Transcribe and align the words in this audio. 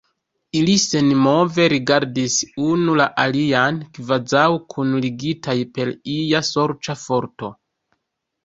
Ili 0.59 0.73
senmove 0.83 1.67
rigardis 1.73 2.37
unu 2.69 2.95
la 3.01 3.07
alian, 3.25 3.77
kvazaŭ 3.99 4.47
kunligitaj 4.75 5.57
per 5.77 5.93
ia 6.17 6.43
sorĉa 6.53 6.97
forto. 7.07 7.53